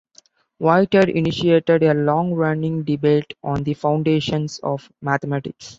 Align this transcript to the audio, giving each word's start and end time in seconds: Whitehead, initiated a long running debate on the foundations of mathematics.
Whitehead, 0.57 1.09
initiated 1.09 1.83
a 1.83 1.93
long 1.93 2.33
running 2.33 2.81
debate 2.81 3.35
on 3.43 3.61
the 3.61 3.75
foundations 3.75 4.59
of 4.63 4.91
mathematics. 4.99 5.69